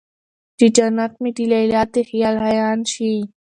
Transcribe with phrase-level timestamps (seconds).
[0.57, 3.13] چې جنت مې د ليلا د خيال عيان شي